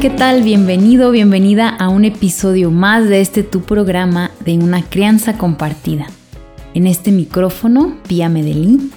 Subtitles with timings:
[0.00, 0.42] ¿qué tal?
[0.42, 6.06] Bienvenido, bienvenida a un episodio más de este tu programa de una crianza compartida.
[6.72, 8.92] En este micrófono, Pía Medellín,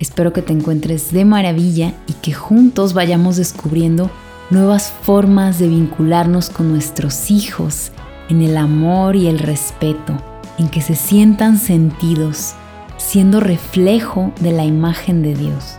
[0.00, 4.10] espero que te encuentres de maravilla y que juntos vayamos descubriendo
[4.50, 7.92] nuevas formas de vincularnos con nuestros hijos
[8.28, 10.16] en el amor y el respeto,
[10.58, 12.54] en que se sientan sentidos,
[12.96, 15.76] siendo reflejo de la imagen de Dios.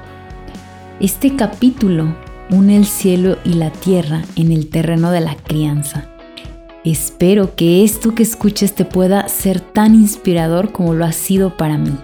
[1.02, 2.16] Este capítulo
[2.49, 6.09] une el cielo y la tierra en el terreno de la crianza.
[6.84, 11.77] Espero que esto que escuches te pueda ser tan inspirador como lo ha sido para
[11.77, 11.95] mí.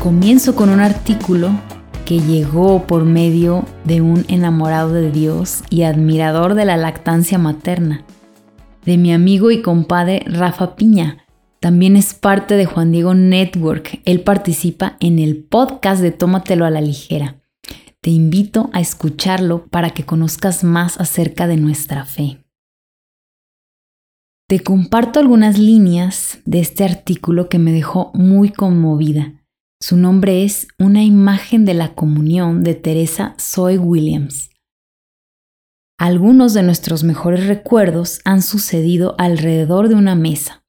[0.00, 1.50] Comienzo con un artículo
[2.04, 8.04] que llegó por medio de un enamorado de Dios y admirador de la lactancia materna,
[8.86, 11.26] de mi amigo y compadre Rafa Piña.
[11.60, 14.00] También es parte de Juan Diego Network.
[14.04, 17.42] Él participa en el podcast de Tómatelo a la ligera.
[18.00, 22.38] Te invito a escucharlo para que conozcas más acerca de nuestra fe.
[24.48, 29.44] Te comparto algunas líneas de este artículo que me dejó muy conmovida.
[29.80, 34.50] Su nombre es Una imagen de la comunión de Teresa Zoe Williams.
[35.98, 40.62] Algunos de nuestros mejores recuerdos han sucedido alrededor de una mesa.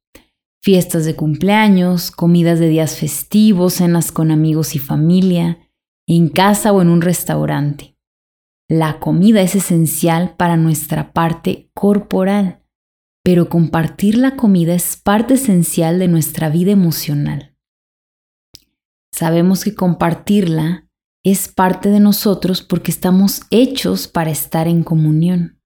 [0.64, 5.60] Fiestas de cumpleaños, comidas de días festivos, cenas con amigos y familia,
[6.08, 7.98] en casa o en un restaurante.
[8.70, 12.64] La comida es esencial para nuestra parte corporal,
[13.22, 17.54] pero compartir la comida es parte esencial de nuestra vida emocional.
[19.14, 20.87] Sabemos que compartirla
[21.32, 25.60] es parte de nosotros porque estamos hechos para estar en comunión.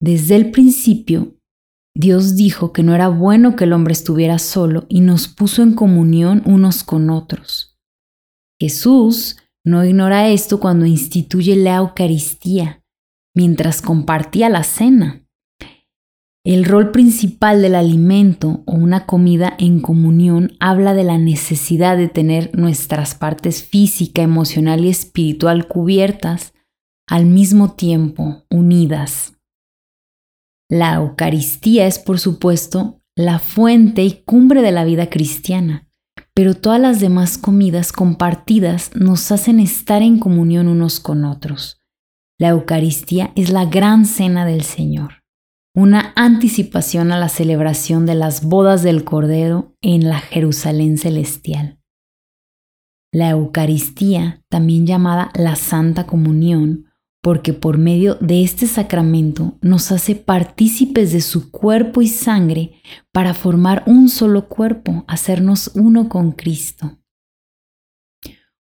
[0.00, 1.36] Desde el principio,
[1.94, 5.74] Dios dijo que no era bueno que el hombre estuviera solo y nos puso en
[5.74, 7.78] comunión unos con otros.
[8.58, 12.82] Jesús no ignora esto cuando instituye la Eucaristía,
[13.36, 15.21] mientras compartía la cena.
[16.44, 22.08] El rol principal del alimento o una comida en comunión habla de la necesidad de
[22.08, 26.52] tener nuestras partes física, emocional y espiritual cubiertas
[27.06, 29.34] al mismo tiempo, unidas.
[30.68, 35.88] La Eucaristía es, por supuesto, la fuente y cumbre de la vida cristiana,
[36.34, 41.80] pero todas las demás comidas compartidas nos hacen estar en comunión unos con otros.
[42.36, 45.21] La Eucaristía es la gran cena del Señor
[45.74, 51.78] una anticipación a la celebración de las bodas del Cordero en la Jerusalén celestial.
[53.10, 56.86] La Eucaristía, también llamada la Santa Comunión,
[57.22, 62.72] porque por medio de este sacramento nos hace partícipes de su cuerpo y sangre
[63.12, 66.98] para formar un solo cuerpo, hacernos uno con Cristo.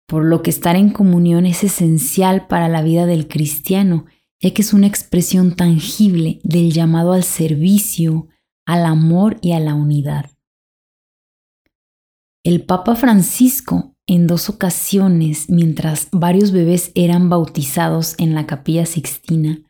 [0.08, 4.06] Por lo que estar en comunión es esencial para la vida del cristiano
[4.44, 8.28] ya que es una expresión tangible del llamado al servicio,
[8.66, 10.32] al amor y a la unidad.
[12.44, 19.62] El Papa Francisco, en dos ocasiones, mientras varios bebés eran bautizados en la capilla sixtina,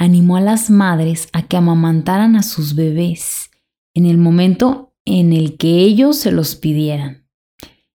[0.00, 3.52] animó a las madres a que amamantaran a sus bebés
[3.94, 7.28] en el momento en el que ellos se los pidieran.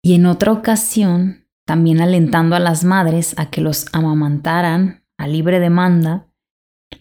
[0.02, 5.60] Y en otra ocasión, también alentando a las madres a que los amamantaran a libre
[5.60, 6.32] demanda,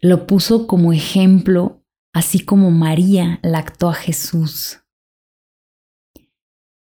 [0.03, 4.81] lo puso como ejemplo, así como María lactó a Jesús.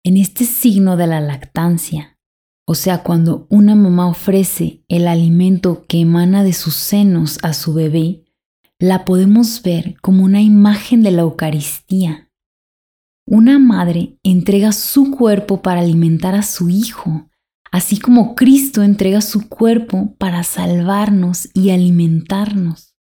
[0.03, 2.17] En este signo de la lactancia,
[2.65, 7.73] o sea, cuando una mamá ofrece el alimento que emana de sus senos a su
[7.73, 8.23] bebé,
[8.79, 12.31] la podemos ver como una imagen de la Eucaristía.
[13.27, 17.29] Una madre entrega su cuerpo para alimentar a su hijo,
[17.71, 22.95] así como Cristo entrega su cuerpo para salvarnos y alimentarnos.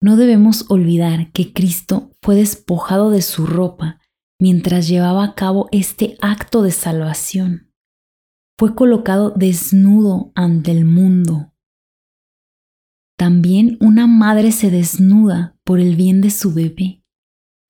[0.00, 4.00] No debemos olvidar que Cristo fue despojado de su ropa
[4.38, 7.72] mientras llevaba a cabo este acto de salvación.
[8.58, 11.54] Fue colocado desnudo ante el mundo.
[13.16, 17.02] También una madre se desnuda por el bien de su bebé.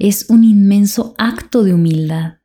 [0.00, 2.38] Es un inmenso acto de humildad.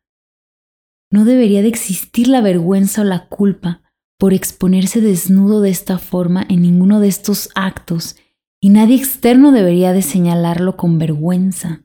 [1.11, 3.81] No debería de existir la vergüenza o la culpa
[4.19, 8.15] por exponerse desnudo de esta forma en ninguno de estos actos
[8.61, 11.83] y nadie externo debería de señalarlo con vergüenza.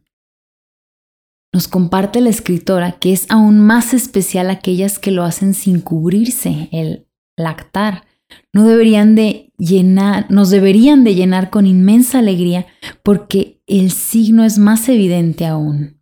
[1.52, 6.68] Nos comparte la escritora que es aún más especial aquellas que lo hacen sin cubrirse,
[6.72, 7.06] el
[7.36, 8.04] lactar,
[8.52, 12.66] no deberían de llenar, nos deberían de llenar con inmensa alegría
[13.04, 16.00] porque el signo es más evidente aún.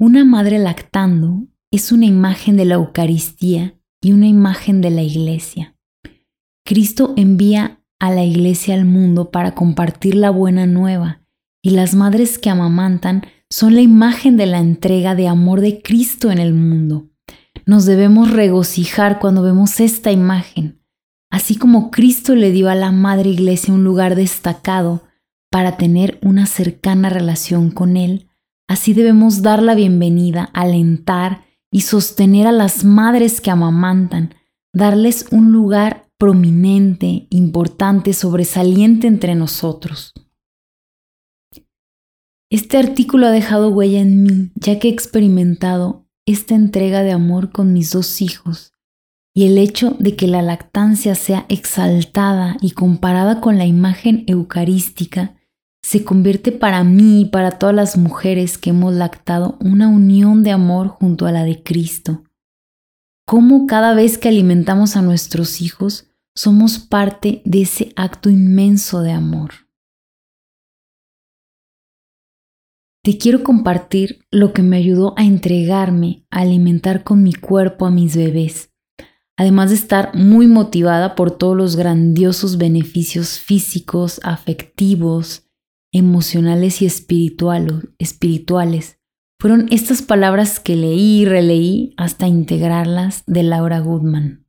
[0.00, 5.74] Una madre lactando es una imagen de la Eucaristía y una imagen de la Iglesia.
[6.64, 11.22] Cristo envía a la Iglesia al mundo para compartir la buena nueva
[11.62, 16.30] y las madres que amamantan son la imagen de la entrega de amor de Cristo
[16.30, 17.08] en el mundo.
[17.66, 20.80] Nos debemos regocijar cuando vemos esta imagen,
[21.28, 25.02] así como Cristo le dio a la Madre Iglesia un lugar destacado
[25.50, 28.27] para tener una cercana relación con Él,
[28.68, 34.34] así debemos dar la bienvenida, alentar y sostener a las madres que amamantan,
[34.72, 40.12] darles un lugar prominente, importante, sobresaliente entre nosotros.
[42.50, 47.50] Este artículo ha dejado huella en mí, ya que he experimentado esta entrega de amor
[47.50, 48.72] con mis dos hijos
[49.34, 55.37] y el hecho de que la lactancia sea exaltada y comparada con la imagen eucarística
[55.88, 60.50] se convierte para mí y para todas las mujeres que hemos lactado una unión de
[60.50, 62.24] amor junto a la de Cristo.
[63.26, 69.12] Cómo cada vez que alimentamos a nuestros hijos somos parte de ese acto inmenso de
[69.12, 69.52] amor.
[73.02, 77.90] Te quiero compartir lo que me ayudó a entregarme, a alimentar con mi cuerpo a
[77.90, 78.74] mis bebés,
[79.38, 85.47] además de estar muy motivada por todos los grandiosos beneficios físicos, afectivos,
[85.92, 88.98] emocionales y espirituales.
[89.40, 94.44] Fueron estas palabras que leí y releí hasta integrarlas de Laura Goodman.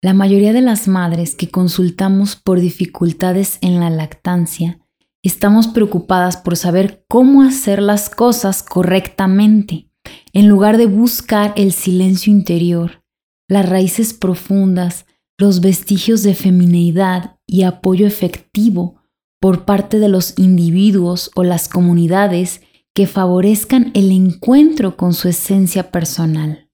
[0.00, 4.78] La mayoría de las madres que consultamos por dificultades en la lactancia
[5.24, 9.90] estamos preocupadas por saber cómo hacer las cosas correctamente,
[10.32, 13.02] en lugar de buscar el silencio interior,
[13.48, 15.04] las raíces profundas,
[15.36, 19.02] los vestigios de femineidad y apoyo efectivo
[19.40, 22.60] por parte de los individuos o las comunidades
[22.94, 26.68] que favorezcan el encuentro con su esencia personal.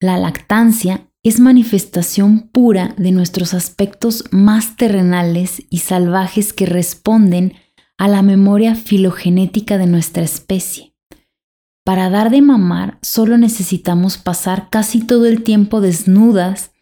[0.00, 7.54] La lactancia es manifestación pura de nuestros aspectos más terrenales y salvajes que responden
[7.96, 10.94] a la memoria filogenética de nuestra especie.
[11.84, 16.72] Para dar de mamar solo necesitamos pasar casi todo el tiempo desnudas,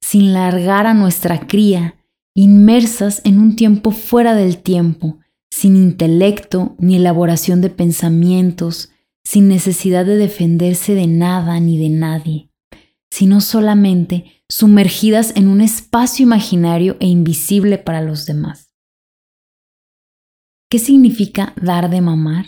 [0.00, 1.97] sin largar a nuestra cría,
[2.42, 5.18] inmersas en un tiempo fuera del tiempo,
[5.50, 8.90] sin intelecto ni elaboración de pensamientos,
[9.24, 12.48] sin necesidad de defenderse de nada ni de nadie
[13.10, 18.72] sino solamente sumergidas en un espacio imaginario e invisible para los demás.
[20.70, 22.46] ¿Qué significa dar de mamar?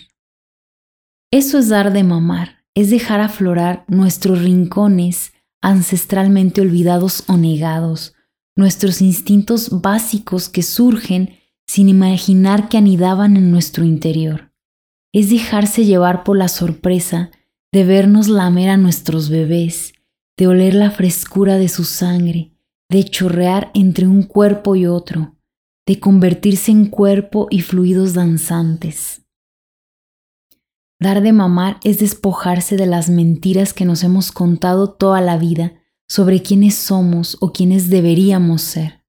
[1.31, 5.33] Eso es dar de mamar, es dejar aflorar nuestros rincones
[5.63, 8.15] ancestralmente olvidados o negados,
[8.61, 14.53] nuestros instintos básicos que surgen sin imaginar que anidaban en nuestro interior.
[15.13, 17.31] Es dejarse llevar por la sorpresa
[17.73, 19.95] de vernos lamer a nuestros bebés,
[20.37, 22.53] de oler la frescura de su sangre,
[22.89, 25.37] de chorrear entre un cuerpo y otro,
[25.87, 29.23] de convertirse en cuerpo y fluidos danzantes.
[31.01, 35.80] Dar de mamar es despojarse de las mentiras que nos hemos contado toda la vida
[36.11, 39.05] sobre quiénes somos o quiénes deberíamos ser.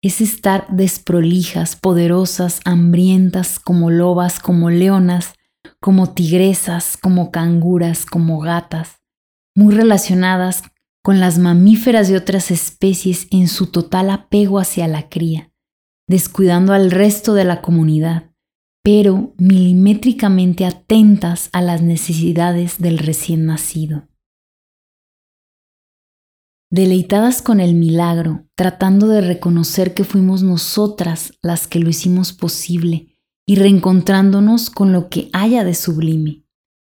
[0.00, 5.34] Es estar desprolijas, poderosas, hambrientas como lobas, como leonas,
[5.80, 9.00] como tigresas, como canguras, como gatas,
[9.56, 10.62] muy relacionadas
[11.02, 15.50] con las mamíferas de otras especies en su total apego hacia la cría,
[16.06, 18.30] descuidando al resto de la comunidad,
[18.84, 24.06] pero milimétricamente atentas a las necesidades del recién nacido.
[26.74, 33.16] Deleitadas con el milagro, tratando de reconocer que fuimos nosotras las que lo hicimos posible
[33.46, 36.44] y reencontrándonos con lo que haya de sublime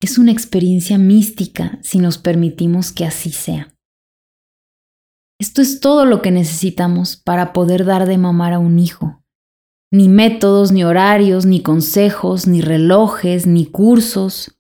[0.01, 3.77] es una experiencia mística si nos permitimos que así sea.
[5.39, 9.23] Esto es todo lo que necesitamos para poder dar de mamar a un hijo.
[9.93, 14.59] Ni métodos, ni horarios, ni consejos, ni relojes, ni cursos,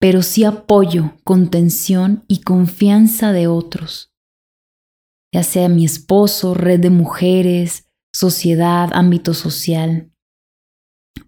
[0.00, 4.07] pero sí apoyo, contención y confianza de otros.
[5.32, 10.10] Ya sea mi esposo, red de mujeres, sociedad, ámbito social,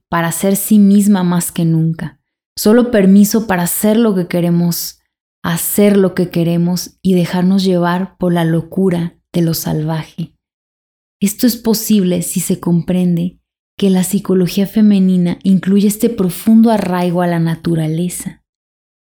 [0.09, 2.21] para ser sí misma más que nunca
[2.61, 5.00] solo permiso para hacer lo que queremos,
[5.42, 10.35] hacer lo que queremos y dejarnos llevar por la locura de lo salvaje.
[11.21, 13.40] Esto es posible si se comprende
[13.78, 18.39] que la psicología femenina incluye este profundo arraigo a la naturaleza.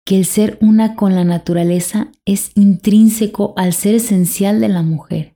[0.06, 5.36] Que el ser una con la naturaleza es intrínseco al ser esencial de la mujer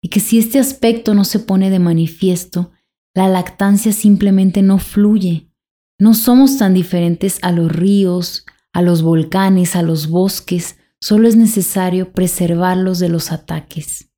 [0.00, 2.70] y que si este aspecto no se pone de manifiesto,
[3.14, 5.50] la lactancia simplemente no fluye.
[5.98, 11.36] No somos tan diferentes a los ríos, a los volcanes, a los bosques, solo es
[11.36, 14.10] necesario preservarlos de los ataques.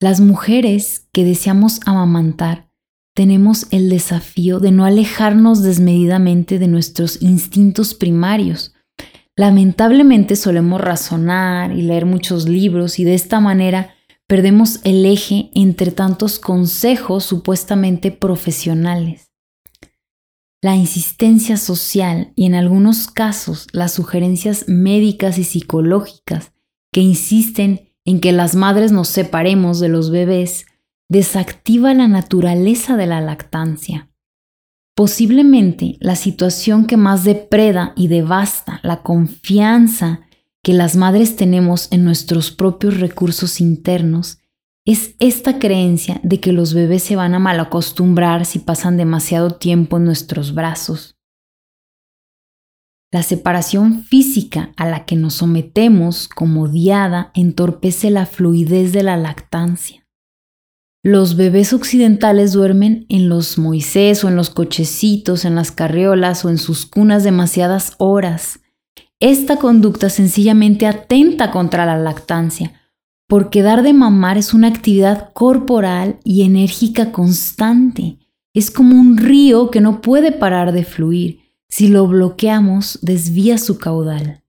[0.00, 2.70] Las mujeres que deseamos amamantar
[3.14, 8.74] tenemos el desafío de no alejarnos desmedidamente de nuestros instintos primarios.
[9.36, 13.94] Lamentablemente solemos razonar y leer muchos libros y de esta manera
[14.26, 19.30] perdemos el eje entre tantos consejos supuestamente profesionales.
[20.62, 26.52] La insistencia social y en algunos casos las sugerencias médicas y psicológicas
[26.90, 30.64] que insisten en que las madres nos separemos de los bebés
[31.10, 34.08] desactiva la naturaleza de la lactancia.
[34.96, 40.22] Posiblemente la situación que más depreda y devasta la confianza
[40.62, 44.38] que las madres tenemos en nuestros propios recursos internos
[44.86, 49.98] es esta creencia de que los bebés se van a malacostumbrar si pasan demasiado tiempo
[49.98, 51.18] en nuestros brazos.
[53.12, 59.18] La separación física a la que nos sometemos como diada entorpece la fluidez de la
[59.18, 60.05] lactancia.
[61.08, 66.50] Los bebés occidentales duermen en los Moisés o en los cochecitos, en las carriolas o
[66.50, 68.58] en sus cunas demasiadas horas.
[69.20, 72.72] Esta conducta sencillamente atenta contra la lactancia,
[73.28, 78.18] porque dar de mamar es una actividad corporal y enérgica constante.
[78.52, 81.38] Es como un río que no puede parar de fluir.
[81.68, 84.42] Si lo bloqueamos, desvía su caudal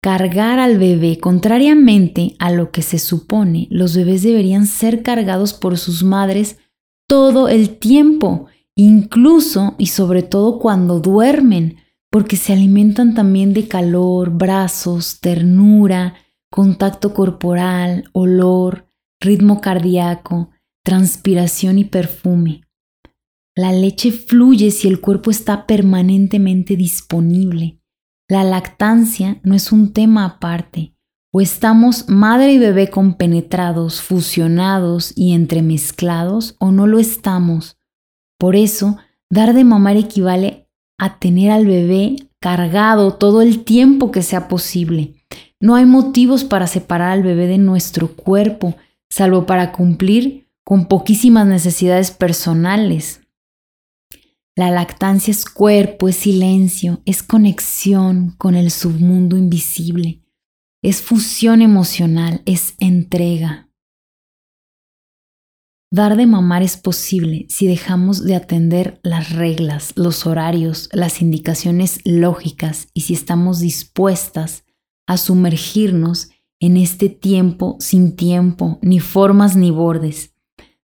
[0.00, 5.78] cargar al bebé, contrariamente a lo que se supone, los bebés deberían ser cargados por
[5.78, 6.58] sus madres
[7.06, 11.76] todo el tiempo, incluso y sobre todo cuando duermen,
[12.10, 16.14] porque se alimentan también de calor, brazos, ternura,
[16.50, 18.86] contacto corporal, olor,
[19.20, 20.50] ritmo cardíaco,
[20.82, 22.62] transpiración y perfume.
[23.54, 27.79] La leche fluye si el cuerpo está permanentemente disponible.
[28.30, 30.94] La lactancia no es un tema aparte,
[31.32, 37.76] o estamos madre y bebé compenetrados, fusionados y entremezclados, o no lo estamos.
[38.38, 38.98] Por eso,
[39.30, 45.14] dar de mamar equivale a tener al bebé cargado todo el tiempo que sea posible.
[45.58, 48.76] No hay motivos para separar al bebé de nuestro cuerpo,
[49.08, 53.22] salvo para cumplir con poquísimas necesidades personales.
[54.56, 60.22] La lactancia es cuerpo, es silencio, es conexión con el submundo invisible,
[60.82, 63.70] es fusión emocional, es entrega.
[65.92, 72.00] Dar de mamar es posible si dejamos de atender las reglas, los horarios, las indicaciones
[72.04, 74.64] lógicas y si estamos dispuestas
[75.06, 76.30] a sumergirnos
[76.60, 80.32] en este tiempo sin tiempo, ni formas ni bordes,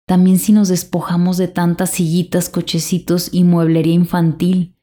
[0.05, 4.75] también si nos despojamos de tantas sillitas, cochecitos y mueblería infantil,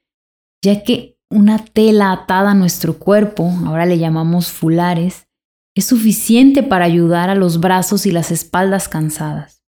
[0.63, 5.29] ya que una tela atada a nuestro cuerpo, ahora le llamamos fulares,
[5.75, 9.63] es suficiente para ayudar a los brazos y las espaldas cansadas.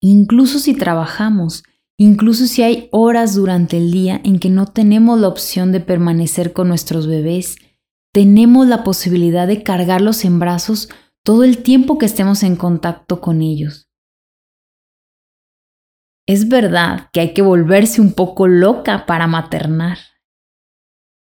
[0.00, 1.62] Incluso si trabajamos,
[1.96, 6.52] incluso si hay horas durante el día en que no tenemos la opción de permanecer
[6.52, 7.56] con nuestros bebés,
[8.12, 10.88] tenemos la posibilidad de cargarlos en brazos
[11.22, 13.87] todo el tiempo que estemos en contacto con ellos.
[16.28, 19.96] Es verdad que hay que volverse un poco loca para maternar.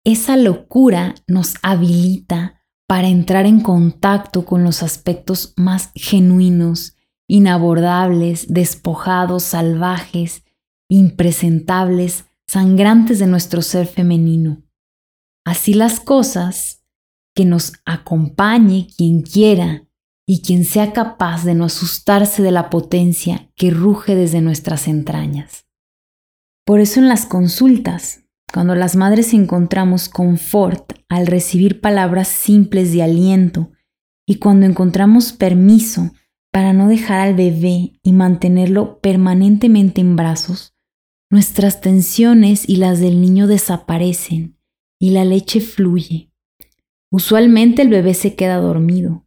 [0.04, 6.96] Esa locura nos habilita para entrar en contacto con los aspectos más genuinos,
[7.28, 10.42] inabordables, despojados, salvajes,
[10.88, 14.64] impresentables, sangrantes de nuestro ser femenino.
[15.44, 16.84] Así las cosas,
[17.32, 19.85] que nos acompañe quien quiera
[20.26, 25.66] y quien sea capaz de no asustarse de la potencia que ruge desde nuestras entrañas.
[26.64, 33.02] Por eso en las consultas, cuando las madres encontramos confort al recibir palabras simples de
[33.04, 33.70] aliento
[34.26, 36.12] y cuando encontramos permiso
[36.50, 40.74] para no dejar al bebé y mantenerlo permanentemente en brazos,
[41.30, 44.58] nuestras tensiones y las del niño desaparecen
[44.98, 46.32] y la leche fluye.
[47.10, 49.25] Usualmente el bebé se queda dormido,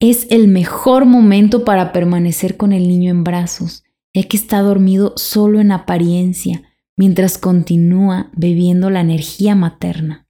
[0.00, 5.14] es el mejor momento para permanecer con el niño en brazos, ya que está dormido
[5.16, 6.62] solo en apariencia,
[6.96, 10.26] mientras continúa bebiendo la energía materna.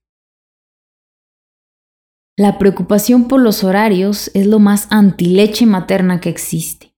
[2.37, 6.95] La preocupación por los horarios es lo más antileche materna que existe.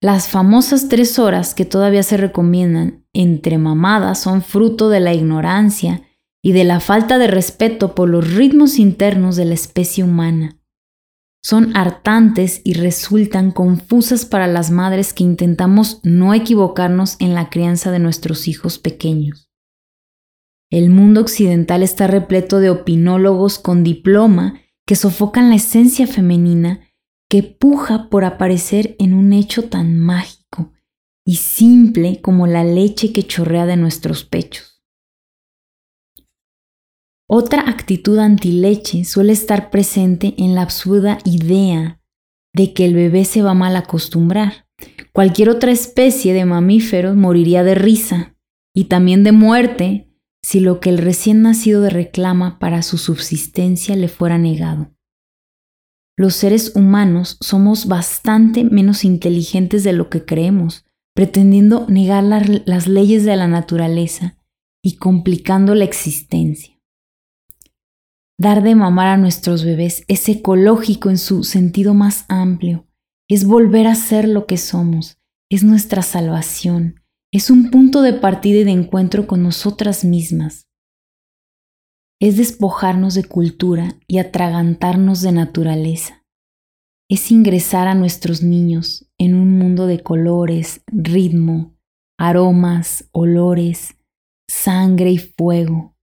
[0.00, 6.02] Las famosas tres horas que todavía se recomiendan entre mamadas son fruto de la ignorancia
[6.42, 10.60] y de la falta de respeto por los ritmos internos de la especie humana.
[11.44, 17.90] Son hartantes y resultan confusas para las madres que intentamos no equivocarnos en la crianza
[17.90, 19.50] de nuestros hijos pequeños.
[20.70, 26.80] El mundo occidental está repleto de opinólogos con diploma que sofocan la esencia femenina
[27.28, 30.72] que puja por aparecer en un hecho tan mágico
[31.26, 34.73] y simple como la leche que chorrea de nuestros pechos.
[37.36, 42.00] Otra actitud antileche suele estar presente en la absurda idea
[42.54, 44.68] de que el bebé se va a acostumbrar.
[45.12, 48.36] Cualquier otra especie de mamíferos moriría de risa
[48.72, 50.14] y también de muerte
[50.44, 54.94] si lo que el recién nacido reclama para su subsistencia le fuera negado.
[56.16, 60.84] Los seres humanos somos bastante menos inteligentes de lo que creemos,
[61.16, 64.38] pretendiendo negar las leyes de la naturaleza
[64.84, 66.73] y complicando la existencia.
[68.38, 72.88] Dar de mamar a nuestros bebés es ecológico en su sentido más amplio,
[73.28, 75.18] es volver a ser lo que somos,
[75.50, 77.00] es nuestra salvación,
[77.32, 80.66] es un punto de partida y de encuentro con nosotras mismas.
[82.20, 86.24] Es despojarnos de cultura y atragantarnos de naturaleza.
[87.08, 91.76] Es ingresar a nuestros niños en un mundo de colores, ritmo,
[92.18, 93.96] aromas, olores,
[94.48, 95.93] sangre y fuego,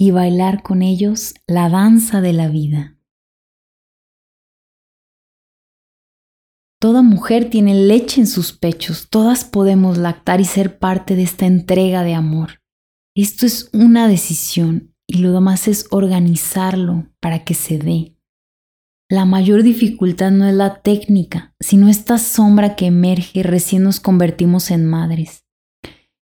[0.00, 2.96] y bailar con ellos la danza de la vida.
[6.80, 11.44] Toda mujer tiene leche en sus pechos, todas podemos lactar y ser parte de esta
[11.44, 12.62] entrega de amor.
[13.14, 18.16] Esto es una decisión y lo demás es organizarlo para que se dé.
[19.10, 24.70] La mayor dificultad no es la técnica, sino esta sombra que emerge recién nos convertimos
[24.70, 25.44] en madres.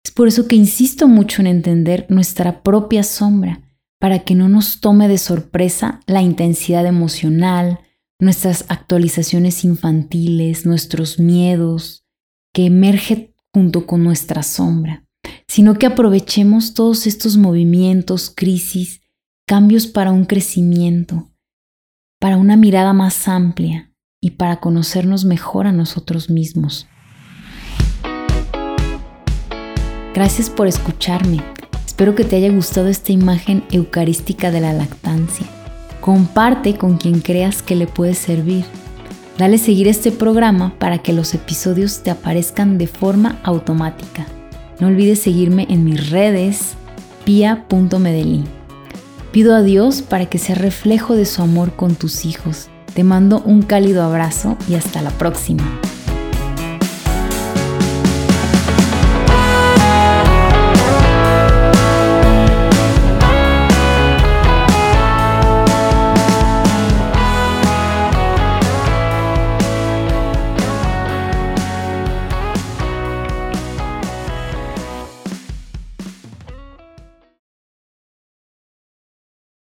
[0.03, 3.66] Es por eso que insisto mucho en entender nuestra propia sombra,
[3.99, 7.81] para que no nos tome de sorpresa la intensidad emocional,
[8.19, 12.05] nuestras actualizaciones infantiles, nuestros miedos,
[12.53, 15.05] que emerge junto con nuestra sombra,
[15.49, 19.01] sino que aprovechemos todos estos movimientos, crisis,
[19.47, 21.31] cambios para un crecimiento,
[22.21, 26.87] para una mirada más amplia y para conocernos mejor a nosotros mismos.
[30.15, 31.56] Gracias por escucharme.
[31.97, 35.47] Espero que te haya gustado esta imagen eucarística de la lactancia.
[36.03, 38.67] Comparte con quien creas que le puede servir.
[39.39, 44.27] Dale seguir este programa para que los episodios te aparezcan de forma automática.
[44.79, 46.75] No olvides seguirme en mis redes
[47.25, 48.45] pia.medellín.
[49.33, 52.69] Pido a Dios para que sea reflejo de su amor con tus hijos.
[52.93, 55.65] Te mando un cálido abrazo y hasta la próxima.